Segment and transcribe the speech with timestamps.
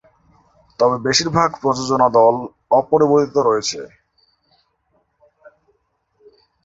[0.79, 2.35] তবে বেশিরভাগ প্রযোজনা দল
[2.71, 3.79] অপরিবর্তিত রয়েছে।